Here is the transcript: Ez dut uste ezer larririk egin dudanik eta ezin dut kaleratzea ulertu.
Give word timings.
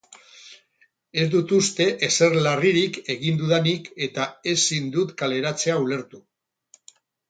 Ez 1.23 1.25
dut 1.33 1.53
uste 1.57 1.87
ezer 2.09 2.39
larririk 2.47 2.99
egin 3.17 3.39
dudanik 3.45 3.93
eta 4.09 4.29
ezin 4.57 4.93
dut 4.99 5.19
kaleratzea 5.25 5.81
ulertu. 5.89 6.29